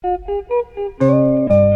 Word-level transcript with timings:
DJ 0.00 1.67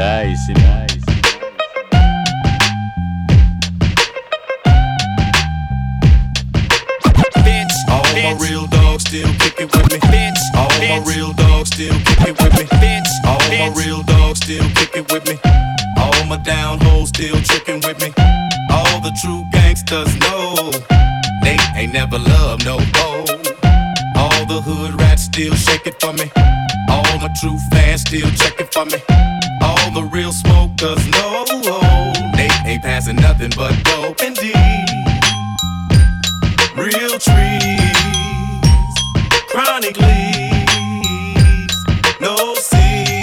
Sly, 0.00 0.34
Sly, 0.34 0.54
Sly. 0.54 1.20
Bitch, 7.44 7.76
all 7.90 8.08
my 8.14 8.32
real 8.40 8.66
dogs 8.68 9.04
still 9.04 9.28
kick 9.34 9.60
it 9.60 9.76
with 9.76 9.92
me. 9.92 9.98
Bitch, 10.08 10.40
all 10.56 10.70
my 10.80 11.04
real 11.06 11.34
dogs 11.34 11.68
still 11.68 11.92
kick 12.06 12.28
it 12.28 12.40
with 12.40 12.54
me. 12.56 12.64
Bitch, 12.80 13.10
all 13.26 13.40
my 13.50 13.74
real 13.76 14.02
dogs 14.04 14.40
still 14.40 14.64
kick 14.70 14.96
it 14.96 15.12
with 15.12 15.26
me. 15.26 15.38
All 15.98 16.24
my 16.24 16.38
down 16.38 16.80
hoes 16.80 17.10
still 17.10 17.38
tricking 17.42 17.82
with 17.82 18.00
me. 18.00 18.10
All 18.70 19.00
the 19.02 19.12
true 19.20 19.44
gangsters 19.52 20.16
know 20.20 20.72
they 21.42 21.58
ain't 21.76 21.92
never 21.92 22.18
loved 22.18 22.64
no 22.64 22.78
hoe. 22.96 23.26
All 24.16 24.46
the 24.46 24.62
hood 24.62 24.92
rats 24.94 24.99
still 25.40 25.54
shake 25.54 25.86
it 25.86 25.98
for 26.00 26.12
me. 26.12 26.30
All 26.90 27.18
my 27.18 27.30
true 27.40 27.58
fans 27.70 28.02
still 28.02 28.30
check 28.32 28.60
it 28.60 28.72
for 28.74 28.84
me. 28.84 28.98
All 29.62 29.90
the 29.92 30.02
real 30.12 30.32
smokers 30.32 31.06
know 31.08 31.44
oh, 31.48 32.12
they 32.36 32.48
ain't 32.66 32.82
passing 32.82 33.16
nothing 33.16 33.50
but 33.56 33.72
dope 33.84 34.22
indeed 34.22 34.54
real 36.76 37.18
trees, 37.18 38.96
chronic 39.48 39.96
leaves, 39.98 41.76
no 42.20 42.54
seeds. 42.54 43.20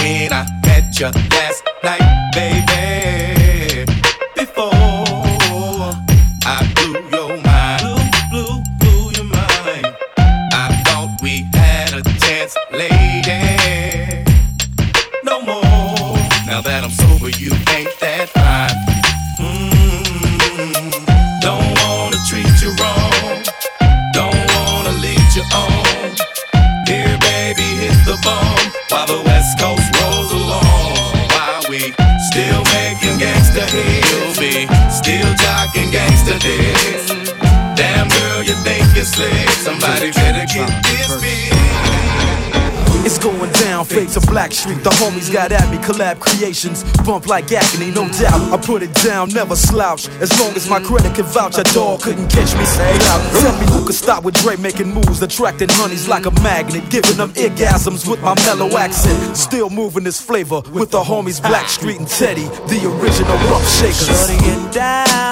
When 0.00 0.32
I 0.32 0.46
met 0.66 0.98
you 0.98 1.10
last 1.30 1.62
night, 1.84 2.11
jocking 36.32 36.38
gangsta 36.38 36.38
dicks. 36.40 37.08
Damn 37.76 38.08
girl, 38.08 38.42
you 38.42 38.54
think 38.64 38.84
you're 38.94 39.04
slick? 39.04 39.48
Somebody 39.50 40.10
better 40.12 40.46
get 40.52 40.82
this 40.84 41.20
big. 41.20 41.52
It's 43.04 43.18
going 43.18 43.50
down, 43.54 43.84
fade 43.84 44.10
to 44.10 44.20
Blackstreet. 44.20 44.84
The 44.84 44.90
homies 44.90 45.32
got 45.32 45.50
at 45.50 45.68
me, 45.72 45.78
collab 45.78 46.20
creations. 46.20 46.84
Bump 47.02 47.26
like 47.26 47.50
agony, 47.50 47.90
no 47.90 48.06
doubt. 48.08 48.52
I 48.52 48.56
put 48.56 48.80
it 48.84 48.94
down, 48.94 49.30
never 49.30 49.56
slouch. 49.56 50.06
As 50.20 50.30
long 50.38 50.54
as 50.54 50.70
my 50.70 50.78
credit 50.78 51.12
can 51.16 51.24
vouch, 51.24 51.58
a 51.58 51.64
dog 51.74 52.02
couldn't 52.02 52.28
catch 52.28 52.54
me 52.54 52.64
say 52.64 52.94
out. 53.10 53.20
Tell 53.40 53.58
me 53.58 53.66
who 53.72 53.86
could 53.86 53.96
stop 53.96 54.22
with 54.22 54.36
Dre 54.36 54.54
making 54.54 54.94
moves, 54.94 55.20
attracting 55.20 55.68
honeys 55.72 56.06
like 56.06 56.26
a 56.26 56.30
magnet, 56.42 56.88
giving 56.90 57.16
them 57.16 57.32
orgasms 57.32 58.08
with 58.08 58.22
my 58.22 58.36
mellow 58.46 58.70
accent. 58.78 59.36
Still 59.36 59.68
moving 59.68 60.04
this 60.04 60.20
flavor 60.20 60.62
with 60.70 60.92
the 60.92 61.02
homies 61.02 61.40
Blackstreet 61.40 61.98
and 61.98 62.06
Teddy, 62.06 62.44
the 62.70 62.86
original 62.86 63.36
rough 63.50 63.68
shakers. 63.68 64.06
Shorty 64.06 64.38
get 64.44 64.72
down, 64.72 65.31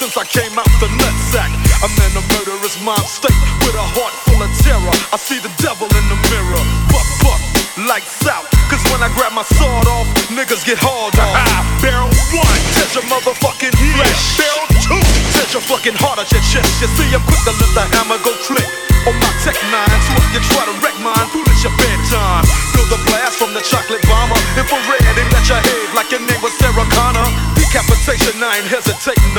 since 0.00 0.16
I 0.16 0.24
came 0.24 0.56
out 0.56 0.64
the 0.80 0.88
nutsack. 0.96 1.52
I'm 1.84 1.92
in 2.08 2.12
a 2.16 2.24
murderous 2.32 2.80
mind 2.80 3.04
state 3.04 3.36
with 3.60 3.76
a 3.76 3.84
heart 3.84 4.16
full 4.24 4.40
of 4.40 4.48
terror. 4.64 4.96
I 5.12 5.20
see 5.20 5.36
the 5.44 5.52
devil 5.60 5.84
in 5.92 6.04
the 6.08 6.16
mirror. 6.32 6.62
Buck, 6.88 7.04
buck, 7.20 7.40
lights 7.84 8.24
out. 8.24 8.48
Cause 8.72 8.80
when 8.88 9.04
I 9.04 9.12
grab 9.12 9.36
my 9.36 9.44
sword 9.60 9.84
off, 9.92 10.08
niggas 10.32 10.64
get 10.64 10.80
hauled 10.80 11.12
off. 11.20 11.36
Barrel 11.84 12.08
one, 12.32 12.60
touch 12.80 12.96
your 12.96 13.04
motherfucking 13.12 13.76
flesh. 13.76 14.40
Barrel 14.40 14.68
two, 14.80 15.04
touch 15.36 15.52
your 15.52 15.64
fucking 15.68 16.00
heart 16.00 16.16
at 16.16 16.32
your 16.32 16.40
chest. 16.48 16.80
You 16.80 16.88
see, 16.96 17.12
I'm 17.12 17.20
quick 17.28 17.44
to 17.44 17.52
let 17.60 17.70
the 17.76 17.84
hammer 17.92 18.16
go 18.24 18.32
click. 18.48 18.64
On 19.08 19.16
my 19.16 19.32
tech 19.40 19.56
nine, 19.72 20.00
so 20.04 20.12
if 20.12 20.28
you 20.36 20.40
try 20.52 20.60
to 20.68 20.76
wreck 20.84 20.92
mine, 21.00 21.24
fool, 21.32 21.40
it's 21.48 21.64
your 21.64 21.72
bedtime. 21.72 22.44
Feel 22.76 22.84
the 22.92 23.00
blast 23.08 23.40
from 23.40 23.56
the 23.56 23.64
chocolate 23.64 24.04
bomber. 24.04 24.36
Infrared, 24.60 25.00
they 25.16 25.24
let 25.32 25.44
your 25.48 25.56
head 25.56 25.88
like 25.96 26.12
your 26.12 26.20
name 26.20 26.36
was 26.44 26.52
Sarah 26.60 26.84
Connor. 26.92 27.24
Decapitation, 27.56 28.36
I 28.44 28.60
ain't 28.60 28.68
hesitating 28.68 29.32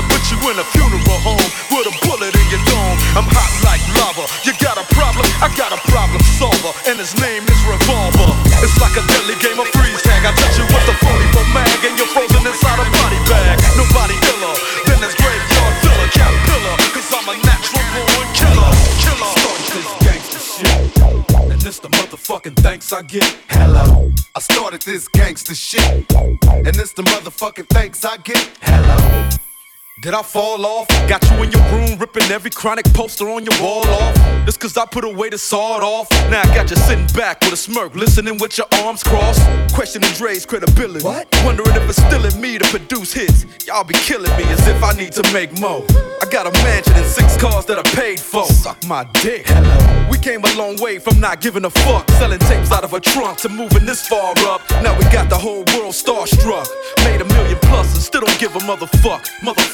motherfucking 22.11 22.55
thanks 22.57 22.91
I 22.91 23.03
get. 23.03 23.23
Hello. 23.49 24.11
I 24.35 24.39
started 24.39 24.81
this 24.81 25.07
gangster 25.07 25.55
shit. 25.55 25.81
And 26.11 26.67
it's 26.67 26.93
the 26.93 27.03
motherfucking 27.03 27.67
thanks 27.69 28.03
I 28.03 28.17
get. 28.17 28.49
Hello. 28.61 29.50
Did 29.99 30.13
I 30.13 30.23
fall 30.23 30.65
off? 30.65 30.87
Got 31.07 31.21
you 31.29 31.43
in 31.43 31.51
your 31.51 31.61
room 31.69 31.99
ripping 31.99 32.23
every 32.31 32.49
chronic 32.49 32.85
poster 32.93 33.29
on 33.29 33.43
your 33.43 33.61
wall 33.61 33.85
off. 33.85 34.15
Just 34.45 34.59
cause 34.59 34.75
I 34.77 34.85
put 34.85 35.03
away 35.03 35.29
the 35.29 35.37
sawed 35.37 35.83
off. 35.83 36.09
Now 36.31 36.41
I 36.41 36.45
got 36.55 36.71
you 36.71 36.77
sitting 36.77 37.05
back 37.07 37.41
with 37.41 37.53
a 37.53 37.57
smirk, 37.57 37.93
listening 37.93 38.39
with 38.39 38.57
your 38.57 38.67
arms 38.83 39.03
crossed. 39.03 39.45
Questioning 39.75 40.09
Dre's 40.13 40.45
credibility. 40.45 41.03
What? 41.03 41.27
Wondering 41.43 41.75
if 41.75 41.87
it's 41.89 42.01
still 42.01 42.25
in 42.25 42.41
me 42.41 42.57
to 42.57 42.65
produce 42.65 43.13
hits. 43.13 43.45
Y'all 43.67 43.83
be 43.83 43.93
killing 43.93 44.31
me 44.37 44.43
as 44.45 44.65
if 44.65 44.81
I 44.81 44.93
need 44.93 45.11
to 45.11 45.33
make 45.33 45.59
more. 45.59 45.85
I 46.21 46.25
got 46.31 46.47
a 46.47 46.51
mansion 46.63 46.93
and 46.95 47.05
six 47.05 47.37
cars 47.37 47.65
that 47.65 47.77
I 47.77 47.83
paid 47.93 48.19
for. 48.19 48.45
Suck 48.45 48.83
my 48.87 49.03
dick. 49.21 49.45
Hello. 49.45 50.09
We 50.09 50.17
came 50.17 50.43
a 50.43 50.55
long 50.55 50.77
way 50.77 50.97
from 50.99 51.19
not 51.19 51.41
giving 51.41 51.65
a 51.65 51.69
fuck. 51.69 52.09
Selling 52.11 52.39
tapes 52.39 52.71
out 52.71 52.85
of 52.85 52.93
a 52.93 52.99
trunk 53.01 53.39
to 53.39 53.49
moving 53.49 53.85
this 53.85 54.07
far 54.07 54.33
up. 54.47 54.61
Now 54.81 54.97
we 54.97 55.03
got 55.11 55.29
the 55.29 55.37
whole 55.37 55.65
world 55.75 55.93
starstruck. 55.93 56.67
Made 57.03 57.21
a 57.21 57.25
million 57.25 57.59
plus 57.59 57.93
and 57.93 58.01
still 58.01 58.21
don't 58.21 58.39
give 58.39 58.55
a 58.55 58.59
motherfuck. 58.59 59.27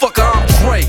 Motherfucker 0.07 0.35
I'm 0.35 0.47
Dre. 0.63 0.81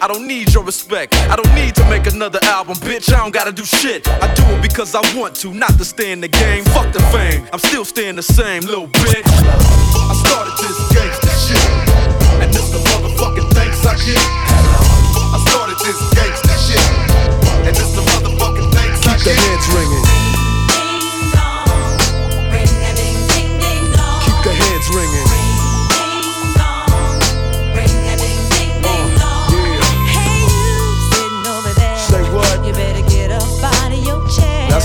I 0.00 0.08
don't 0.08 0.26
need 0.26 0.52
your 0.52 0.64
respect. 0.64 1.14
I 1.30 1.36
don't 1.36 1.54
need 1.54 1.74
to 1.76 1.88
make 1.88 2.06
another 2.06 2.40
album, 2.42 2.74
bitch. 2.76 3.12
I 3.12 3.18
don't 3.18 3.32
gotta 3.32 3.52
do 3.52 3.64
shit. 3.64 4.08
I 4.08 4.32
do 4.34 4.42
it 4.56 4.62
because 4.62 4.94
I 4.94 5.00
want 5.16 5.36
to, 5.36 5.54
not 5.54 5.78
to 5.78 5.84
stay 5.84 6.10
in 6.10 6.20
the 6.20 6.28
game. 6.28 6.64
Fuck 6.64 6.92
the 6.92 7.00
fame. 7.14 7.46
I'm 7.52 7.60
still 7.60 7.84
staying 7.84 8.16
the 8.16 8.22
same, 8.22 8.62
little 8.62 8.88
bitch. 8.88 9.22
I 9.26 10.14
started 10.26 10.54
this 10.58 10.78
gangsta 10.90 11.30
shit, 11.46 12.42
and 12.42 12.52
this 12.52 12.70
the 12.70 12.78
motherfucking 12.78 13.48
thanks 13.54 13.86
I 13.86 13.94
get. 14.02 14.18
I 14.18 15.38
started 15.48 15.78
this 15.78 16.00
gangsta 16.18 16.54
shit, 16.66 16.84
and 17.66 17.76
this 17.76 17.94
the 17.94 18.02
motherfucking 18.02 18.72
thanks 18.74 19.06
I 19.06 19.14
Keep 19.14 19.24
the 19.24 19.34
heads 19.38 19.66
ringing. 19.70 20.04
Keep 24.24 24.38
the 24.42 24.52
heads 24.52 24.88
ringing. 24.90 25.33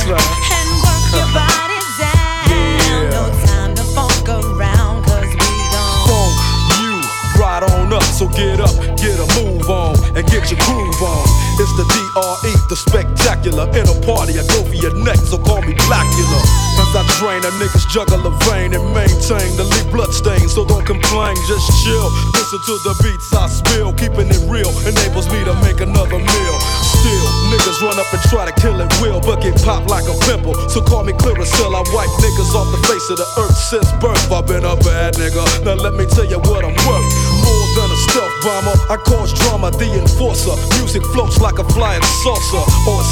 Right. 0.09 0.17
And 0.57 0.69
work 0.81 1.05
your 1.13 1.29
body 1.37 1.77
down. 2.01 2.49
Yeah. 2.49 3.13
No 3.13 3.29
time 3.45 3.77
to 3.77 3.85
funk 3.93 4.25
around, 4.25 5.05
cause 5.05 5.29
we 5.29 5.53
don't. 5.69 6.09
Funk 6.09 6.33
you 6.81 6.97
right 7.37 7.61
on 7.61 7.93
up. 7.93 8.01
So 8.17 8.25
get 8.33 8.57
up, 8.57 8.73
get 8.97 9.21
a 9.21 9.27
move 9.37 9.69
on, 9.69 9.93
and 10.17 10.25
get 10.25 10.49
your 10.49 10.57
groove 10.65 11.01
on. 11.05 11.25
It's 11.61 11.69
the 11.77 11.85
DRE, 11.85 12.51
the 12.73 12.75
spectacular. 12.75 13.69
In 13.77 13.85
a 13.85 13.93
party, 14.01 14.41
I 14.41 14.43
go 14.49 14.65
for 14.65 14.73
your 14.73 14.97
neck, 15.05 15.21
so 15.21 15.37
call 15.37 15.61
me 15.61 15.77
Blackula. 15.85 16.41
As 16.81 16.89
I 16.97 17.05
drain 17.21 17.45
a 17.45 17.51
nigga's 17.61 17.85
jugular 17.93 18.33
vein 18.49 18.73
and 18.73 18.81
maintain 18.89 19.53
the 19.61 19.65
lead 19.77 19.93
blood 19.93 20.09
stain, 20.09 20.49
so 20.49 20.65
don't 20.65 20.87
complain, 20.89 21.37
just 21.45 21.69
chill. 21.85 22.09
Listen 22.33 22.57
to 22.65 22.73
the 22.81 22.93
beats 23.05 23.29
I 23.29 23.45
spill, 23.45 23.93
keeping 23.93 24.25
it 24.25 24.41
real 24.49 24.73
enables 24.89 25.29
me 25.29 25.45
to 25.45 25.53
make 25.61 25.85
another 25.85 26.17
meal. 26.17 26.57
Still, 26.99 27.27
niggas 27.47 27.79
run 27.79 27.95
up 27.95 28.11
and 28.11 28.21
try 28.27 28.43
to 28.43 28.51
kill 28.59 28.75
it 28.81 28.91
will, 28.99 29.21
but 29.23 29.39
get 29.39 29.55
popped 29.63 29.89
like 29.89 30.03
a 30.11 30.15
pimple. 30.27 30.53
So 30.67 30.83
call 30.83 31.03
me 31.03 31.13
Clearasil, 31.13 31.71
I 31.71 31.83
wipe 31.95 32.11
niggas 32.19 32.51
off 32.51 32.67
the 32.75 32.81
face 32.91 33.07
of 33.09 33.17
the 33.17 33.27
earth 33.39 33.55
since 33.55 33.87
birth. 34.03 34.27
I've 34.31 34.45
been 34.45 34.65
a 34.67 34.75
bad 34.83 35.15
nigga. 35.15 35.43
Now 35.63 35.79
let 35.79 35.93
me 35.95 36.05
tell 36.05 36.27
you 36.27 36.39
what 36.51 36.67
I'm 36.67 36.75
worth. 36.83 37.07
More 37.39 37.67
than 37.79 37.87
a 37.87 37.99
stealth 38.11 38.35
bomber, 38.43 38.75
I 38.91 38.97
cause 39.07 39.31
drama, 39.31 39.71
the 39.71 39.87
enforcer. 39.95 40.59
Music 40.75 41.03
floats 41.15 41.39
like 41.39 41.59
a 41.59 41.65
flying 41.71 42.03
saucer 42.19 42.63
or 42.83 42.99
a 42.99 43.05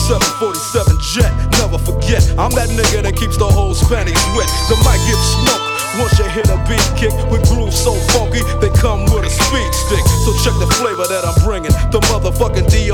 747 0.43 0.99
jet. 0.99 1.31
Never 1.63 1.79
forget, 1.79 2.27
I'm 2.35 2.51
that 2.59 2.67
nigga 2.75 3.07
that 3.07 3.15
keeps 3.15 3.37
the 3.37 3.47
whole 3.47 3.71
panties 3.87 4.19
wet. 4.35 4.51
The 4.67 4.75
mic 4.83 4.99
gives 5.07 5.27
smoke. 5.39 5.76
Once 5.95 6.19
you 6.19 6.27
hit 6.35 6.49
a 6.51 6.57
beat 6.67 6.83
kick 6.99 7.15
with 7.31 7.47
grooves 7.47 7.79
so 7.79 7.95
funky, 8.11 8.43
they 8.59 8.69
come 8.75 9.07
with 9.15 9.23
a 9.23 9.31
speed 9.31 9.71
stick. 9.71 10.03
So 10.27 10.35
check 10.43 10.53
the 10.59 10.67
flavor 10.75 11.07
that 11.07 11.23
I'm 11.23 11.39
bringing. 11.47 11.71
The 11.95 12.03
motherfucking 12.11 12.67
DRE, 12.67 12.91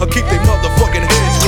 I'll 0.00 0.08
keep 0.08 0.24
they 0.32 0.40
motherfucking 0.48 1.04
heads 1.04 1.41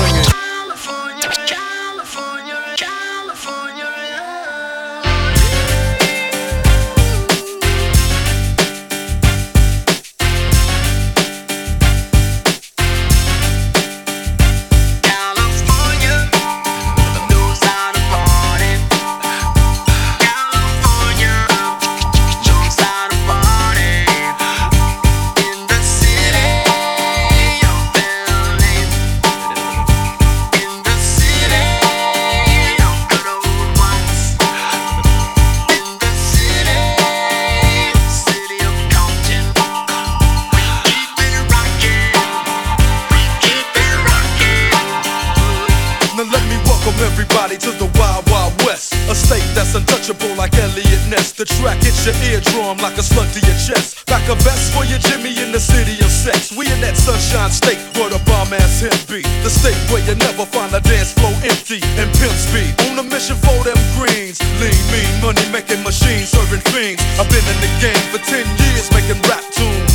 ass 58.52 58.82
be. 59.06 59.22
The 59.46 59.48
state 59.48 59.78
where 59.88 60.02
you 60.04 60.14
never 60.16 60.44
find 60.44 60.74
a 60.74 60.80
dance 60.80 61.12
floor 61.12 61.32
empty 61.46 61.80
and 61.96 62.10
pimp 62.18 62.34
speed. 62.34 62.74
On 62.90 62.98
a 62.98 63.04
mission 63.06 63.36
for 63.40 63.56
them 63.64 63.78
greens. 63.96 64.42
Lean, 64.60 64.74
mean, 64.92 65.12
money 65.22 65.46
making 65.54 65.80
machines 65.86 66.34
serving 66.34 66.60
fiends. 66.74 67.00
I've 67.16 67.30
been 67.30 67.46
in 67.46 67.58
the 67.62 67.72
game 67.80 68.04
for 68.12 68.20
10 68.20 68.44
years 68.44 68.90
making 68.92 69.20
rap 69.30 69.44
tunes. 69.54 69.94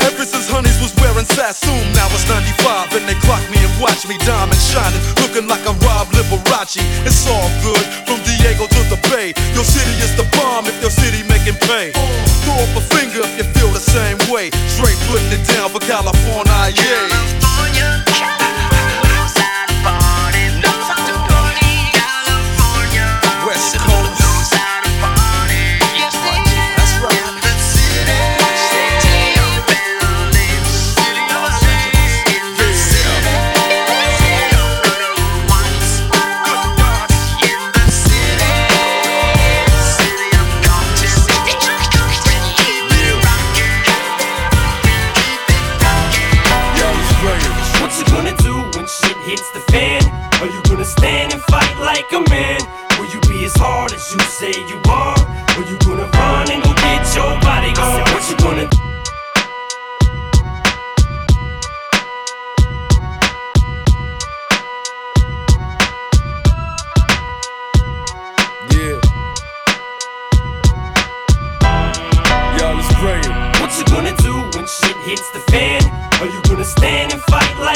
Ever 0.00 0.24
since 0.24 0.48
Honeys 0.48 0.78
was 0.80 0.94
wearing 0.98 1.26
Sassoon, 1.26 1.82
now 1.92 2.08
it's 2.10 2.26
95 2.26 2.96
and 2.96 3.04
they 3.06 3.18
clock 3.22 3.42
me 3.52 3.58
and 3.60 3.74
watch 3.82 4.08
me 4.08 4.16
diamond 4.24 4.58
shining, 4.58 5.02
looking 5.20 5.46
like 5.46 5.62
a 5.68 5.74
Rob 5.84 6.08
Liberace. 6.16 6.80
It's 7.04 7.26
all 7.28 7.50
good 7.60 7.84
from 8.08 8.18
Diego 8.24 8.66
to 8.66 8.82
the 8.88 8.98
Bay. 9.12 9.36
Your 9.52 9.66
city 9.66 9.94
is 10.00 10.14
the 10.16 10.26
bomb 10.38 10.66
if 10.66 10.76
your 10.80 10.90
city 10.90 11.22
making 11.28 11.58
pay. 11.68 11.92
Throw 12.46 12.56
up 12.56 12.72
a 12.78 12.82
finger 12.94 13.20
if 13.22 13.34
you 13.38 13.46
feel 13.54 13.70
the 13.70 13.82
same 13.82 14.18
way. 14.32 14.50
Straight 14.70 14.98
putting 15.10 15.30
it 15.34 15.44
down 15.46 15.70
for 15.70 15.80
California, 15.80 16.72
yeah. 16.74 17.41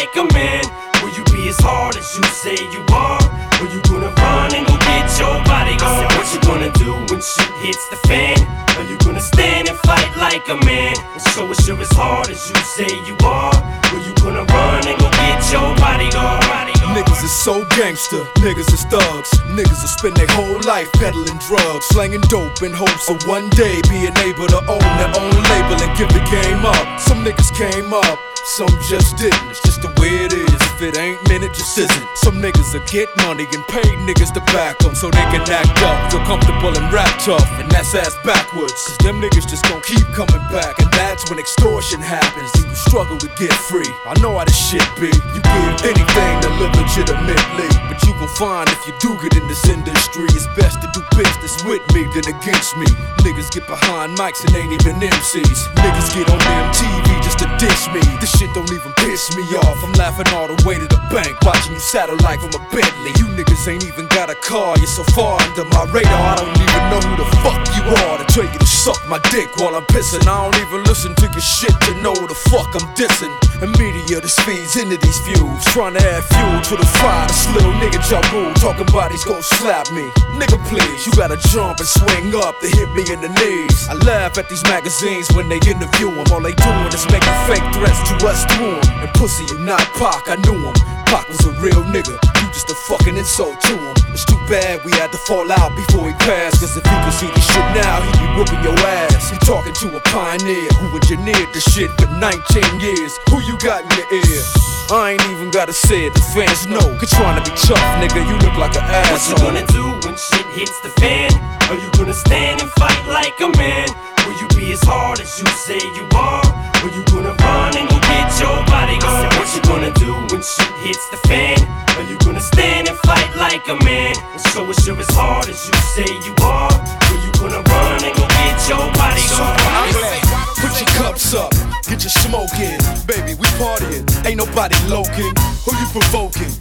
Like 0.06 0.30
a 0.30 0.34
man? 0.34 0.62
Will 1.02 1.10
you 1.10 1.24
be 1.34 1.48
as 1.48 1.58
hard 1.58 1.96
as 1.96 2.16
you 2.16 2.24
say 2.24 2.56
you 2.70 2.82
are? 2.92 3.20
Or 3.60 3.66
you 3.72 3.80
gonna 3.88 4.12
run 4.22 4.54
and 4.54 4.66
go 4.66 4.76
get 4.78 5.06
your 5.18 5.34
bodyguard? 5.44 6.12
What 6.14 6.28
you 6.32 6.40
gonna 6.46 6.70
do 6.78 6.92
when 7.10 7.20
shit 7.20 7.50
hits 7.62 7.88
the 7.88 7.96
fan? 8.06 8.38
Are 8.76 8.86
you 8.86 8.96
gonna 8.98 9.20
stand 9.20 9.68
and 9.68 9.78
fight 9.78 10.10
like 10.16 10.46
a 10.48 10.56
man? 10.64 10.94
And 11.14 11.22
show 11.34 11.50
us 11.50 11.66
you're 11.66 11.80
as 11.80 11.90
hard 11.92 12.28
as 12.30 12.48
you 12.48 12.56
say 12.62 12.88
you 13.06 13.16
are? 13.24 13.54
Or 13.92 13.98
you 14.04 14.14
gonna 14.22 14.44
run 14.44 14.86
and 14.86 14.98
go 14.98 15.10
get 15.10 15.40
your 15.50 15.74
bodyguard? 15.80 16.44
bodyguard? 16.46 16.94
Niggas 16.94 17.16
Niggas 17.16 17.24
is 17.24 17.32
so 17.32 17.64
gangster, 17.76 18.22
niggas 18.44 18.72
is 18.72 18.84
thugs. 18.86 19.30
Niggas 19.56 19.80
will 19.82 19.94
spend 19.96 20.16
their 20.16 20.30
whole 20.30 20.60
life 20.62 20.90
peddling 20.94 21.38
drugs, 21.48 21.86
slanging 21.86 22.24
dope 22.32 22.62
in 22.62 22.72
hopes 22.72 23.08
of 23.10 23.18
one 23.26 23.48
day 23.50 23.80
being 23.88 24.16
able 24.22 24.46
to 24.46 24.60
own 24.70 24.86
their 25.00 25.12
own 25.18 25.34
label 25.50 25.76
and 25.82 25.92
give 25.98 26.08
the 26.14 26.22
game 26.30 26.64
up. 26.64 27.00
Some 27.00 27.24
niggas 27.24 27.50
came 27.56 27.92
up. 27.92 28.35
Some 28.46 28.70
just 28.88 29.18
didn't, 29.18 29.50
it's 29.50 29.60
just 29.60 29.82
the 29.82 29.90
way 29.98 30.22
it 30.22 30.32
is. 30.32 30.46
If 30.78 30.80
it 30.80 30.96
ain't 30.96 31.18
meant, 31.28 31.42
it 31.42 31.52
just 31.52 31.76
isn't. 31.76 32.06
Some 32.14 32.38
niggas 32.38 32.70
will 32.70 32.86
get 32.86 33.10
money 33.26 33.42
and 33.42 33.66
pay 33.66 33.82
niggas 34.06 34.30
to 34.38 34.40
back 34.54 34.78
them 34.78 34.94
so 34.94 35.10
they 35.10 35.26
can 35.34 35.42
act 35.50 35.82
up, 35.82 36.12
feel 36.12 36.22
comfortable 36.22 36.70
and 36.70 36.86
rap 36.94 37.10
tough. 37.18 37.50
And 37.58 37.66
that's 37.72 37.92
ass 37.98 38.14
backwards. 38.22 38.78
Cause 38.86 38.98
them 39.02 39.18
niggas 39.18 39.50
just 39.50 39.66
gon' 39.66 39.82
keep 39.82 40.06
coming 40.14 40.46
back. 40.54 40.78
And 40.78 40.86
that's 40.94 41.28
when 41.28 41.40
extortion 41.40 41.98
happens 41.98 42.54
and 42.54 42.70
you 42.70 42.76
struggle 42.78 43.18
to 43.18 43.26
get 43.34 43.52
free. 43.66 43.90
I 44.06 44.14
know 44.22 44.38
how 44.38 44.46
this 44.46 44.54
shit 44.54 44.86
be. 44.94 45.10
You 45.10 45.42
give 45.42 45.74
anything 45.82 46.34
to 46.46 46.48
live 46.62 46.70
legitimately. 46.78 47.70
But 47.90 47.98
you 48.06 48.14
gon' 48.14 48.30
find 48.38 48.70
if 48.70 48.86
you 48.86 48.94
do 49.02 49.18
get 49.26 49.34
in 49.34 49.48
this 49.50 49.66
industry, 49.66 50.30
it's 50.30 50.46
best 50.54 50.78
to 50.86 50.88
do 50.94 51.02
business 51.18 51.66
with 51.66 51.82
me 51.90 52.06
than 52.14 52.30
against 52.30 52.78
me. 52.78 52.86
Niggas 53.26 53.50
get 53.50 53.66
behind 53.66 54.14
mics 54.14 54.46
and 54.46 54.54
ain't 54.54 54.70
even 54.70 55.02
MCs. 55.02 55.66
Niggas 55.82 56.14
get 56.14 56.30
on 56.30 56.38
MTV 56.38 57.10
just 57.26 57.42
to 57.42 57.50
dish 57.58 57.90
me. 57.90 58.04
This 58.22 58.35
shit 58.36 58.52
don't 58.52 58.70
even 58.72 58.92
piss 59.00 59.34
me 59.36 59.42
off. 59.64 59.82
I'm 59.82 59.92
laughing 59.96 60.28
all 60.36 60.46
the 60.46 60.58
way 60.68 60.76
to 60.76 60.86
the 60.86 61.00
bank, 61.08 61.40
watching 61.42 61.72
you 61.72 61.80
satellite 61.80 62.40
from 62.40 62.52
a 62.52 62.62
Bentley. 62.68 63.12
You 63.16 63.26
niggas 63.32 63.64
ain't 63.68 63.84
even 63.84 64.06
got 64.08 64.28
a 64.28 64.36
car, 64.36 64.76
you're 64.76 64.86
so 64.86 65.04
far 65.16 65.40
under 65.40 65.64
my 65.72 65.84
radar. 65.88 66.12
I 66.12 66.36
don't 66.36 66.52
even 66.52 66.84
know 66.92 67.00
who 67.00 67.14
the 67.16 67.28
fuck 67.40 67.60
you 67.72 67.82
are 68.04 68.18
to 68.20 68.26
tell 68.28 68.44
you 68.44 68.58
to 68.58 68.66
suck 68.68 69.00
my 69.08 69.18
dick 69.32 69.48
while 69.56 69.74
I'm 69.74 69.86
pissing. 69.88 70.22
I 70.28 70.36
don't 70.44 70.56
even 70.60 70.84
listen 70.84 71.14
to 71.16 71.26
your 71.32 71.40
shit 71.40 71.72
to 71.88 71.92
know 72.04 72.12
who 72.12 72.28
the 72.28 72.38
fuck 72.52 72.68
I'm 72.76 72.86
dissing. 72.94 73.32
And 73.64 73.72
media 73.80 74.20
just 74.20 74.40
feeds 74.44 74.76
into 74.76 75.00
these 75.00 75.18
views, 75.24 75.64
trying 75.72 75.96
to 75.96 76.02
add 76.04 76.24
fuel 76.28 76.60
to 76.60 76.74
the 76.76 76.88
fire. 77.00 77.26
This 77.28 77.48
little 77.56 77.72
nigga 77.80 78.04
Ja 78.04 78.20
Rule, 78.32 78.52
talking 78.60 78.84
about 78.88 79.12
he's 79.12 79.24
gonna 79.24 79.42
slap 79.42 79.88
me. 79.92 80.04
Nigga, 80.36 80.60
please, 80.68 81.06
you 81.06 81.12
gotta 81.16 81.40
jump 81.48 81.80
and 81.80 81.88
swing 81.88 82.36
up 82.36 82.60
to 82.60 82.68
hit 82.68 82.88
me 82.92 83.08
in 83.08 83.20
the 83.24 83.32
knees. 83.40 83.88
I 83.88 83.94
laugh 84.04 84.36
at 84.36 84.48
these 84.48 84.62
magazines 84.64 85.32
when 85.32 85.48
they 85.48 85.56
interview 85.64 86.12
them. 86.12 86.28
All 86.32 86.42
they 86.44 86.52
doing 86.52 86.92
is 86.92 87.06
making 87.08 87.32
fake 87.48 87.64
threats 87.72 88.00
to 88.10 88.25
us 88.26 88.44
through. 88.56 88.82
And 89.00 89.10
pussy, 89.14 89.44
you 89.46 89.58
not 89.62 89.80
Pac, 89.94 90.28
I 90.28 90.36
knew 90.42 90.58
him. 90.58 90.74
Pac 91.06 91.28
was 91.28 91.40
a 91.46 91.52
real 91.62 91.82
nigga, 91.86 92.18
you 92.42 92.46
just 92.50 92.68
a 92.70 92.74
fucking 92.74 93.16
insult 93.16 93.60
to 93.70 93.74
him. 93.78 93.94
It's 94.10 94.24
too 94.24 94.38
bad 94.50 94.84
we 94.84 94.92
had 94.92 95.12
to 95.12 95.18
fall 95.18 95.46
out 95.50 95.74
before 95.76 96.08
he 96.08 96.14
passed. 96.26 96.60
Cause 96.60 96.76
if 96.76 96.84
you 96.84 96.98
could 97.06 97.14
see 97.14 97.30
this 97.30 97.46
shit 97.46 97.66
now, 97.78 98.02
he'd 98.02 98.18
be 98.18 98.26
whooping 98.34 98.62
your 98.66 98.78
ass. 99.06 99.30
He 99.30 99.38
talking 99.46 99.72
to 99.72 99.96
a 99.96 100.00
pioneer 100.10 100.66
who 100.82 100.96
engineered 100.98 101.50
the 101.54 101.60
shit 101.60 101.90
for 101.98 102.10
19 102.18 102.80
years. 102.80 103.18
Who 103.30 103.40
you 103.46 103.56
got 103.58 103.86
in 103.86 103.90
your 103.94 104.10
ear? 104.18 104.42
I 104.90 105.18
ain't 105.18 105.26
even 105.30 105.50
gotta 105.50 105.72
say 105.72 106.06
it, 106.06 106.14
the 106.14 106.22
fans 106.34 106.66
know. 106.66 106.82
You're 106.98 107.10
trying 107.10 107.42
to 107.42 107.44
be 107.46 107.54
tough, 107.56 107.86
nigga, 108.02 108.22
you 108.26 108.36
look 108.42 108.56
like 108.58 108.74
an 108.74 108.86
asshole. 108.86 109.14
What 109.14 109.22
you 109.30 109.36
gonna 109.42 109.66
do 109.70 109.84
when 110.06 110.16
shit 110.18 110.46
hits 110.54 110.78
the 110.80 110.90
fan? 111.00 111.30
Are 111.70 111.78
you 111.78 111.90
gonna 111.98 112.14
stand 112.14 112.62
and 112.62 112.70
fight 112.78 113.02
like 113.06 113.38
a 113.40 113.50
man? 113.58 113.88
Will 114.26 114.38
you 114.38 114.48
be 114.54 114.72
as 114.72 114.82
hard 114.82 115.20
as 115.20 115.38
you 115.38 115.46
say 115.46 115.78
you 115.94 116.06
are? 116.14 116.46
Or 116.82 116.90
you 116.90 117.02
gonna 117.10 117.34
run 117.34 117.76
and 117.76 118.05
your 118.40 118.56
bodyguard? 118.66 119.32
What 119.36 119.48
you 119.54 119.62
gonna 119.62 119.92
do 119.94 120.12
when 120.32 120.42
shit 120.42 120.72
hits 120.84 121.04
the 121.10 121.16
fan? 121.28 121.56
Are 121.96 122.06
you 122.10 122.18
gonna 122.18 122.40
stand 122.40 122.88
and 122.88 122.98
fight 122.98 123.28
like 123.36 123.66
a 123.68 123.76
man? 123.84 124.14
And 124.32 124.40
show 124.52 124.64
us 124.68 124.86
you're 124.86 124.98
as 124.98 125.10
hard 125.10 125.48
as 125.48 125.60
you 125.66 125.74
say 125.94 126.08
you 126.26 126.34
are? 126.44 126.72
Or 126.72 127.16
you 127.24 127.30
gonna 127.40 127.62
run 127.62 128.04
and 128.04 128.14
go 128.16 128.26
get 128.28 128.56
your 128.68 128.84
body 128.94 129.22
bodyguard? 129.32 130.46
Put 130.60 130.72
your 130.80 130.90
cups 130.98 131.34
up, 131.34 131.52
get 131.88 132.02
your 132.04 132.14
smoke 132.24 132.56
in. 132.60 132.78
Baby, 133.06 133.34
we 133.34 133.46
partying, 133.56 134.04
ain't 134.26 134.38
nobody 134.38 134.76
loking. 134.88 135.32
Who 135.64 135.72
you 135.76 135.86
provoking? 135.92 136.52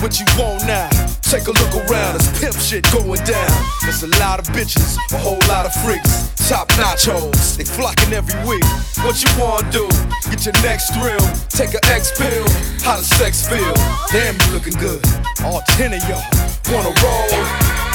What 0.00 0.20
you 0.20 0.26
want 0.38 0.66
now? 0.66 0.90
Take 1.34 1.48
a 1.48 1.50
look 1.50 1.90
around, 1.90 2.14
it's 2.14 2.30
pimp 2.38 2.54
shit 2.54 2.86
going 2.92 3.18
down. 3.24 3.50
There's 3.82 4.04
a 4.04 4.12
lot 4.22 4.38
of 4.38 4.46
bitches, 4.54 4.96
a 5.10 5.18
whole 5.18 5.42
lot 5.48 5.66
of 5.66 5.74
freaks. 5.82 6.30
Top 6.48 6.70
notch 6.78 7.06
hoes, 7.06 7.56
they 7.56 7.64
flocking 7.64 8.12
every 8.12 8.38
week. 8.46 8.62
What 9.02 9.18
you 9.18 9.28
wanna 9.36 9.68
do? 9.72 9.88
Get 10.30 10.46
your 10.46 10.54
next 10.62 10.94
thrill, 10.94 11.18
take 11.48 11.74
a 11.74 11.84
X 11.90 12.16
pill. 12.16 12.46
How 12.86 12.98
does 12.98 13.08
sex 13.18 13.48
feel? 13.48 13.74
Damn, 14.12 14.38
you 14.46 14.54
looking 14.54 14.78
good. 14.78 15.02
All 15.42 15.60
ten 15.74 15.92
of 15.92 16.08
y'all 16.08 16.22
wanna 16.70 16.94
roll. 17.02 17.34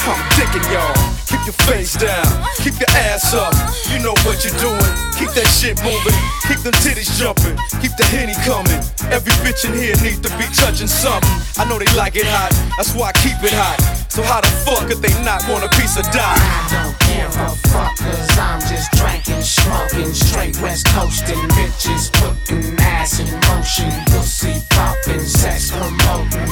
I'm 0.04 0.20
dicking 0.36 0.66
y'all. 0.68 0.92
Keep 1.24 1.40
your 1.48 1.56
face 1.64 1.96
down, 1.96 2.44
keep 2.58 2.78
your 2.78 2.92
ass 3.08 3.32
up. 3.32 3.54
You 3.88 4.04
know 4.04 4.12
what 4.28 4.44
you're 4.44 4.52
doing. 4.60 5.09
Keep 5.20 5.36
that 5.36 5.52
shit 5.52 5.76
moving, 5.84 6.16
keep 6.48 6.64
them 6.64 6.72
titties 6.80 7.12
jumping, 7.20 7.52
keep 7.84 7.92
the 8.00 8.08
henny 8.08 8.32
coming. 8.48 8.80
Every 9.12 9.36
bitch 9.44 9.68
in 9.68 9.76
here 9.76 9.92
needs 10.00 10.18
to 10.24 10.32
be 10.40 10.48
touching 10.56 10.88
something. 10.88 11.28
I 11.60 11.68
know 11.68 11.76
they 11.76 11.86
like 11.92 12.16
it 12.16 12.24
hot, 12.24 12.50
that's 12.80 12.96
why 12.96 13.12
I 13.12 13.14
keep 13.20 13.36
it 13.44 13.52
hot. 13.52 13.76
So 14.08 14.24
how 14.24 14.40
the 14.40 14.48
fuck 14.64 14.88
could 14.88 15.04
they 15.04 15.12
not 15.22 15.44
want 15.44 15.62
a 15.62 15.70
piece 15.76 16.00
of 16.00 16.08
die? 16.08 16.40
I 16.40 16.64
don't 16.72 16.96
give 17.04 17.30
a 17.36 17.52
fuck, 17.68 17.92
cause 18.00 18.32
I'm 18.40 18.60
just 18.64 18.88
drinking, 18.96 19.44
smoking, 19.44 20.10
straight 20.16 20.56
west 20.64 20.88
coasting, 20.96 21.38
bitches 21.52 22.08
putting 22.16 22.80
ass 22.80 23.20
in 23.20 23.28
motion, 23.52 23.92
pussy 24.08 24.56
popping, 24.72 25.20
sex 25.20 25.70
promoting. 25.70 26.48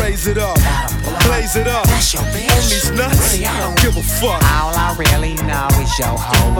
Raise 0.00 0.26
it 0.26 0.38
up, 0.40 0.56
blaze 1.28 1.54
it 1.54 1.68
up. 1.68 1.84
That's 1.86 2.14
your 2.16 2.22
bitch. 2.32 2.48
On 2.48 2.64
these 2.64 2.90
nuts, 2.96 3.32
Really, 3.36 3.46
I 3.46 3.60
don't- 3.60 3.76
give 3.84 3.96
a 3.96 4.02
fuck. 4.02 4.40
All 4.56 4.72
I 4.72 4.96
really 4.96 5.34
know 5.44 5.68
is 5.84 5.92
your 6.00 6.16
hoe 6.16 6.56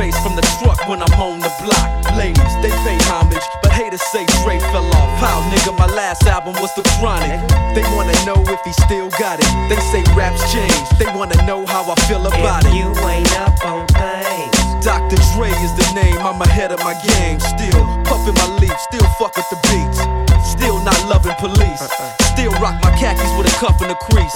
bass 0.00 0.16
from 0.24 0.34
the 0.34 0.46
truck 0.56 0.80
when 0.88 1.02
I'm 1.04 1.12
on 1.20 1.40
the 1.40 1.52
block. 1.60 1.88
Ladies, 2.16 2.54
they 2.64 2.72
pay 2.84 2.96
homage, 3.12 3.44
but 3.60 3.70
haters 3.70 4.00
say 4.08 4.24
Dre 4.40 4.56
fell 4.72 4.88
off. 4.96 5.10
How, 5.20 5.44
nigga, 5.52 5.76
my 5.76 5.90
last 5.92 6.24
album 6.24 6.54
was 6.56 6.72
The 6.74 6.84
Chronic. 6.96 7.36
They 7.76 7.84
wanna 7.92 8.16
know 8.24 8.40
if 8.48 8.60
he 8.64 8.72
still 8.88 9.10
got 9.20 9.36
it. 9.44 9.50
They 9.68 9.76
say 9.92 10.00
raps 10.16 10.40
change, 10.52 10.88
they 10.98 11.08
wanna 11.12 11.36
know 11.44 11.66
how 11.66 11.84
I 11.84 11.96
feel 12.08 12.24
about 12.26 12.64
If 12.64 12.72
it. 12.72 12.76
you 12.80 12.88
ain't 13.12 13.32
up 13.44 13.52
on 13.66 13.84
things, 14.00 14.56
Dr. 14.80 15.20
Dre 15.36 15.52
is 15.66 15.72
the 15.76 15.88
name, 15.92 16.20
I'm 16.24 16.40
ahead 16.40 16.72
of 16.72 16.80
my 16.80 16.96
game. 17.04 17.38
Still 17.38 17.84
puffin' 18.08 18.34
my 18.40 18.48
leaf, 18.56 18.76
still 18.88 19.06
fuck 19.20 19.36
with 19.36 19.48
the 19.52 19.60
beats. 19.68 20.00
Still 20.48 20.80
not 20.82 20.98
loving 21.12 21.36
police. 21.36 21.82
Uh-uh. 21.82 22.19
Still 22.40 22.56
rock 22.56 22.80
my 22.80 22.88
khakis 22.96 23.28
with 23.36 23.52
a 23.52 23.54
cuff 23.60 23.76
and 23.84 23.92
a 23.92 23.98
crease. 24.08 24.32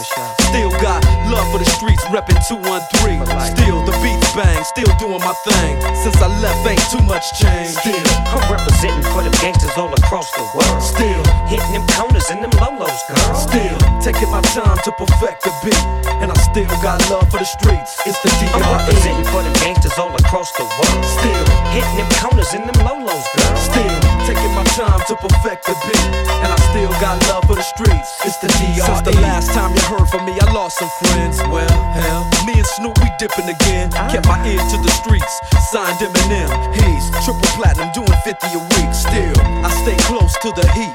Still 0.53 0.69
got 0.85 1.01
love 1.33 1.49
for 1.49 1.57
the 1.57 1.65
streets, 1.65 2.05
reppin' 2.13 2.37
213. 2.45 3.25
Still 3.57 3.81
the 3.81 3.97
beats 4.05 4.29
bang, 4.37 4.61
still 4.61 4.93
doing 5.01 5.25
my 5.25 5.33
thing. 5.41 5.81
Since 5.97 6.21
I 6.21 6.29
left, 6.45 6.69
ain't 6.69 6.85
too 6.93 7.01
much 7.09 7.25
change. 7.41 7.73
Still, 7.81 8.05
I'm 8.29 8.45
representing 8.53 9.09
for 9.09 9.25
them 9.25 9.33
gangsters 9.41 9.73
all 9.81 9.89
across 9.89 10.29
the 10.37 10.45
world. 10.53 10.85
still, 10.85 11.25
Hitting 11.49 11.73
them 11.73 11.87
corners 11.97 12.29
and 12.29 12.45
them 12.45 12.53
lolos, 12.61 12.93
girl. 13.09 13.41
still 13.41 13.79
taking 14.05 14.29
my 14.29 14.45
time 14.53 14.77
to 14.85 14.93
perfect 14.93 15.49
the 15.49 15.53
beat. 15.65 15.81
And 16.21 16.29
I 16.29 16.37
still 16.55 16.71
got 16.87 17.03
love 17.11 17.27
for 17.35 17.43
the 17.43 17.51
streets. 17.59 17.99
It's 18.07 18.15
the 18.23 18.31
I'm 18.55 18.63
DRE. 18.63 18.79
representing 18.79 19.27
for 19.35 19.43
them 19.43 19.53
gangsters 19.59 19.99
all 19.99 20.15
across 20.15 20.55
the 20.55 20.63
world. 20.63 21.03
Still. 21.03 21.45
Hitting 21.75 21.99
them 21.99 22.11
corners 22.23 22.55
and 22.55 22.63
them 22.63 22.79
lolos, 22.87 23.27
girl. 23.35 23.57
Still 23.59 23.99
taking 24.23 24.55
my 24.55 24.63
time 24.79 25.03
to 25.11 25.19
perfect 25.19 25.67
the 25.67 25.75
beat, 25.83 26.07
and 26.47 26.55
I 26.55 26.59
still 26.71 26.95
got 27.03 27.19
love 27.27 27.43
for 27.51 27.59
the 27.59 27.67
streets. 27.67 28.07
It's 28.23 28.39
the 28.39 28.47
DRE. 28.55 28.87
Since 28.87 29.03
the 29.03 29.19
last 29.19 29.51
time 29.51 29.75
you 29.75 29.83
heard 29.91 30.07
from 30.07 30.23
me, 30.27 30.39
I 30.39 30.47
lost 30.55 30.79
some 30.79 30.91
friends. 31.03 31.43
Well, 31.51 31.75
hell, 31.99 32.23
me 32.47 32.55
and 32.55 32.71
Snoop 32.79 32.95
we 33.03 33.11
dipping 33.19 33.51
again. 33.51 33.91
Ah. 33.99 34.07
Kept 34.15 34.31
my 34.31 34.39
ear 34.47 34.63
to 34.63 34.77
the 34.79 34.93
streets, 35.03 35.35
signed 35.75 35.99
Eminem. 35.99 36.55
He's 36.71 37.05
triple 37.27 37.51
platinum, 37.59 37.91
doing 37.99 38.15
50 38.23 38.31
a 38.55 38.63
week. 38.79 38.95
Still, 38.95 39.35
I 39.67 39.75
stay 39.83 39.99
close 40.07 40.39
to 40.47 40.55
the 40.55 40.67
heat. 40.79 40.95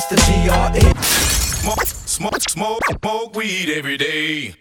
smoke, 2.61 2.79
smoke, 2.85 2.99
smoke 3.01 3.35
weed 3.35 3.69
every 3.69 3.97
day. 3.97 4.53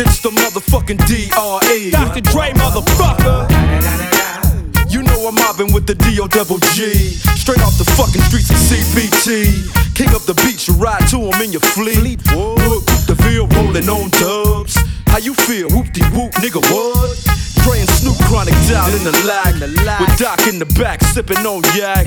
It's 0.00 0.20
the 0.22 0.30
motherfucking 0.30 1.04
DRE. 1.06 1.90
Dr. 1.90 2.20
Dre, 2.22 2.52
motherfucker. 2.52 3.44
You 4.90 5.02
know 5.02 5.28
I'm 5.28 5.34
mobbing 5.34 5.74
with 5.74 5.86
the 5.86 5.96
D.O. 5.96 6.28
double 6.28 6.58
G. 6.72 6.94
Straight 7.36 7.60
off 7.60 7.76
the 7.76 7.84
fucking 7.84 8.22
streets 8.22 8.48
of 8.48 8.56
CPT. 8.56 9.94
King 9.94 10.08
up 10.14 10.22
the 10.22 10.34
beach, 10.46 10.68
you 10.68 10.74
ride 10.74 11.06
to 11.08 11.18
him 11.18 11.42
in 11.42 11.52
your 11.52 11.60
fleet. 11.60 12.24
Look, 12.32 12.86
the 13.04 13.16
field 13.22 13.52
rolling 13.54 13.88
on 13.90 14.08
dubs. 14.10 14.78
How 15.08 15.18
you 15.18 15.34
feel? 15.34 15.68
Whoop 15.68 15.92
de 15.92 16.04
whoop, 16.14 16.32
nigga, 16.34 16.60
what? 16.72 17.38
And 17.68 17.88
Snoop 17.90 18.16
chronic 18.24 18.54
down 18.66 18.90
in 18.94 19.04
the 19.04 19.12
lag. 19.26 19.54
With 20.00 20.18
Doc 20.18 20.40
in 20.48 20.58
the 20.58 20.64
back, 20.80 21.02
sipping 21.04 21.44
on 21.44 21.62
yak. 21.76 22.06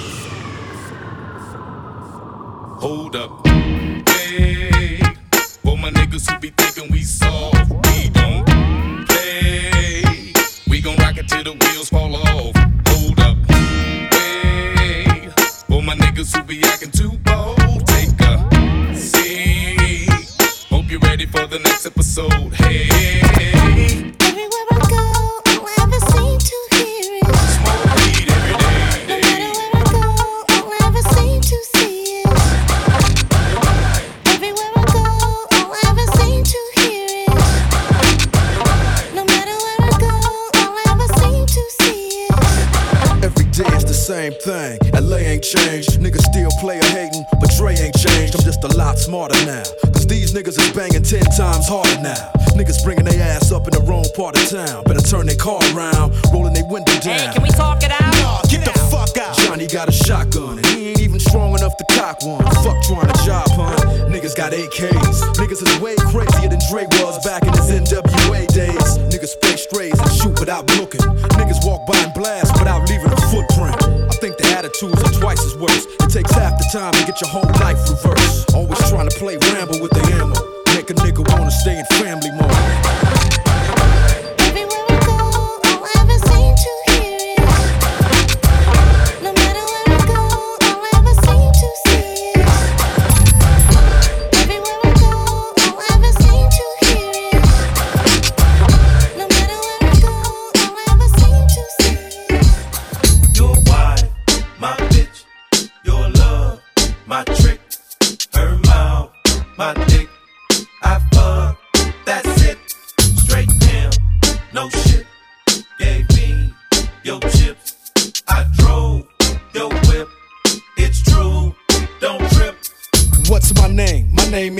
Hold 2.81 3.15
up. 3.15 3.45
Hey, 4.09 4.97
for 5.63 5.77
my 5.77 5.91
niggas 5.91 6.31
who 6.31 6.39
be 6.39 6.49
thinking 6.49 6.91
we 6.91 7.03
soft, 7.03 7.69
we 7.69 8.09
don't 8.09 8.43
play. 9.07 10.33
We 10.67 10.81
gon' 10.81 10.95
rock 10.95 11.15
it 11.17 11.27
till 11.27 11.43
the 11.43 11.51
wheels 11.51 11.89
fall 11.89 12.15
off. 12.15 12.60
A 48.63 48.77
lot 48.77 48.97
smarter 48.97 49.35
now. 49.45 49.63
Cause 49.93 50.05
these 50.07 50.33
niggas 50.33 50.59
is 50.59 50.71
banging 50.71 51.03
ten 51.03 51.23
times 51.37 51.67
harder 51.67 52.01
now. 52.01 52.31
Niggas 52.57 52.83
bringing 52.83 53.05
their 53.05 53.21
ass 53.21 53.51
up 53.51 53.67
in 53.67 53.73
the 53.73 53.81
wrong 53.81 54.05
part 54.15 54.37
of 54.37 54.49
town. 54.49 54.83
Better 54.83 55.01
turn 55.01 55.25
their 55.25 55.37
car 55.37 55.61
around, 55.73 56.13
rolling 56.33 56.53
their 56.53 56.65
window 56.65 56.93
down. 56.99 57.17
Hey, 57.17 57.31
can 57.33 57.43
we 57.43 57.49
talk 57.49 57.83
it 57.83 57.91
out? 57.91 58.43
Get 58.49 58.65
the 58.65 58.73
fuck 58.91 59.17
out. 59.17 59.37
Johnny 59.37 59.67
got 59.67 59.87
a 59.87 59.91
shotgun 59.91 60.57
and 60.57 60.65
he 60.67 60.89
ain't 60.89 61.01
even 61.01 61.19
strong 61.19 61.55
enough 61.55 61.75
to 61.77 61.85
cock 61.95 62.23
one. 62.23 62.43
Fuck 62.61 62.77
trying 62.83 63.07
to 63.07 63.17
job, 63.25 63.47
huh? 63.55 63.75
Niggas 64.11 64.35
got 64.35 64.51
AKs. 64.51 65.17
Niggas 65.39 65.63
is 65.63 65.79
way 65.79 65.95
crazier 66.11 66.49
than 66.49 66.59
Dre 66.69 66.85
was 66.99 67.23
back 67.23 67.43
in 67.43 67.53
his 67.53 67.71
NWA 67.71 68.47
days. 68.51 68.97
Niggas 69.09 69.37
spray 69.39 69.55
strays 69.55 69.99
and 69.99 70.11
shoot 70.11 70.39
without 70.39 70.67
looking. 70.77 71.01
Niggas 71.39 71.65
walk 71.65 71.87
by 71.87 71.97
and 71.97 72.13
blast 72.13 72.53
without 72.59 72.87
leaving 72.89 73.11
a 73.11 73.21
footprint. 73.31 73.77
I 74.11 74.15
think 74.19 74.37
attitudes 74.63 75.01
are 75.01 75.19
twice 75.19 75.43
as 75.43 75.55
worse. 75.55 75.85
It 75.85 76.09
takes 76.11 76.31
half 76.33 76.55
the 76.57 76.69
time 76.71 76.93
to 76.93 77.05
get 77.05 77.19
your 77.19 77.31
whole 77.31 77.49
life 77.59 77.79
reversed. 77.89 78.53
Always 78.53 78.77
trying 78.89 79.09
to 79.09 79.17
play 79.17 79.37
ramble 79.37 79.81
with 79.81 79.91
the 79.91 80.03
ammo. 80.13 80.37
Make 80.75 80.91
a 80.91 80.93
nigga 80.93 81.27
wanna 81.33 81.49
stay 81.49 81.79
in 81.79 81.85
family 81.97 82.29
mode. 82.37 83.60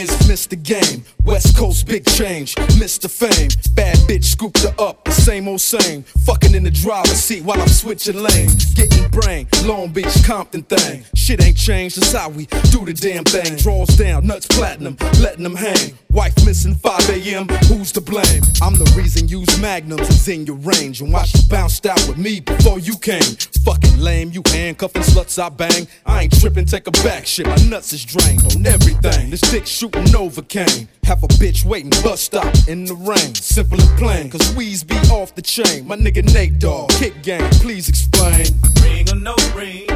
Is 0.01 0.09
Mr. 0.27 0.61
Game. 0.61 1.03
West 1.23 1.55
Coast 1.55 1.85
big 1.85 2.05
change, 2.05 2.55
Mr. 2.79 3.09
Fame. 3.09 3.49
Bad 3.75 3.95
bitch 4.07 4.23
scooped 4.23 4.63
her 4.63 4.73
up, 4.79 5.03
the 5.05 5.11
same 5.11 5.47
old 5.47 5.61
same. 5.61 6.03
Fucking 6.25 6.55
in 6.55 6.63
the 6.63 6.71
driver's 6.71 7.19
seat 7.19 7.43
while 7.43 7.61
I'm 7.61 7.67
switching 7.67 8.17
lanes. 8.17 8.73
Getting 8.73 9.09
brain, 9.09 9.47
Long 9.65 9.91
Beach, 9.91 10.23
Compton 10.25 10.63
thing. 10.63 11.03
Shit 11.15 11.43
ain't 11.43 11.57
changed, 11.57 12.01
that's 12.01 12.13
how 12.13 12.29
we 12.29 12.47
do 12.71 12.85
the 12.85 12.93
damn 12.93 13.23
thing. 13.23 13.57
Draws 13.57 13.89
down, 13.97 14.25
nuts 14.25 14.47
platinum, 14.47 14.97
letting 15.19 15.43
them 15.43 15.55
hang. 15.55 15.97
Wife 16.11 16.35
missing 16.45 16.75
5 16.75 17.09
a.m., 17.09 17.47
who's 17.67 17.91
to 17.93 18.01
blame? 18.01 18.41
I'm 18.61 18.75
the 18.75 18.91
reason 18.97 19.27
use 19.27 19.61
magnums 19.61 20.09
is 20.09 20.27
in 20.27 20.45
your 20.45 20.57
range. 20.57 21.01
And 21.01 21.13
why 21.13 21.23
she 21.23 21.39
bounced 21.47 21.85
out 21.85 22.05
with 22.07 22.17
me 22.17 22.39
before 22.39 22.79
you 22.79 22.97
came? 22.97 23.21
Fucking 23.63 23.99
lame, 23.99 24.31
you 24.31 24.41
handcuffing 24.47 25.03
sluts 25.03 25.41
I 25.41 25.49
bang. 25.49 25.87
I 26.05 26.23
ain't 26.23 26.39
tripping, 26.39 26.65
take 26.65 26.87
a 26.87 26.91
back 27.03 27.25
shit, 27.27 27.45
my 27.45 27.55
nuts 27.69 27.93
is 27.93 28.03
drained 28.03 28.43
on 28.53 28.65
everything. 28.65 29.29
This 29.29 29.41
dick 29.41 29.65
shooting 29.65 29.90
Novocaine. 29.91 30.87
Have 31.03 31.23
a 31.23 31.27
bitch 31.27 31.65
waiting, 31.65 31.89
bus 32.03 32.21
stop 32.21 32.53
in 32.67 32.85
the 32.85 32.95
rain. 32.95 33.35
Simple 33.35 33.79
and 33.81 33.97
plain, 33.99 34.29
cause 34.29 34.55
we's 34.55 34.83
be 34.83 34.95
off 35.11 35.35
the 35.35 35.41
chain. 35.41 35.87
My 35.87 35.95
nigga 35.95 36.23
Nate 36.33 36.59
Dogg, 36.59 36.89
kick 36.91 37.21
game, 37.23 37.49
please 37.61 37.89
explain. 37.89 38.45
Ring 38.81 39.09
or 39.09 39.15
no 39.15 39.35
ring, 39.55 39.87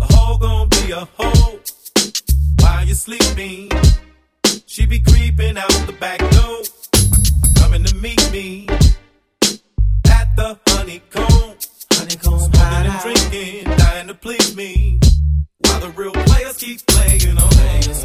a 0.00 0.12
hoe 0.12 0.38
gon' 0.38 0.68
be 0.68 0.90
a 0.92 1.08
hoe. 1.16 1.60
While 2.60 2.84
you 2.86 2.94
sleeping, 2.94 3.70
she 4.66 4.86
be 4.86 5.00
creeping 5.00 5.56
out 5.56 5.86
the 5.86 5.94
back 5.98 6.18
door, 6.18 6.62
coming 7.56 7.84
to 7.84 7.94
meet 7.96 8.30
me 8.32 8.66
at 10.08 10.36
the 10.36 10.58
honeycomb. 10.68 11.54
Honeycomb 11.92 12.38
smoking 12.38 12.90
and 12.90 13.00
drinking, 13.02 13.76
dying 13.78 14.08
to 14.08 14.14
please 14.14 14.54
me. 14.54 14.98
While 15.60 15.80
the 15.80 15.88
real 15.90 16.12
players 16.12 16.56
keep 16.58 16.84
playing 16.86 17.38
on, 17.38 17.48
players 17.50 18.04